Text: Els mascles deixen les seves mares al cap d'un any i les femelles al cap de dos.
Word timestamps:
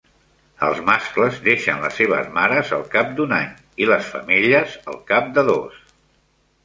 Els 0.67 0.79
mascles 0.87 1.35
deixen 1.47 1.83
les 1.83 1.93
seves 2.01 2.31
mares 2.37 2.73
al 2.77 2.87
cap 2.95 3.13
d'un 3.19 3.35
any 3.41 3.53
i 3.85 3.91
les 3.93 4.09
femelles 4.15 4.75
al 4.93 4.99
cap 5.13 5.31
de 5.37 5.45
dos. 5.51 5.79